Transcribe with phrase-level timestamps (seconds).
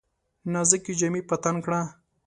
[0.53, 1.81] نازکي جامې په تن کړه!